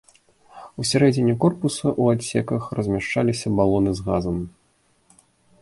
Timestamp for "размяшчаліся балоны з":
2.79-4.09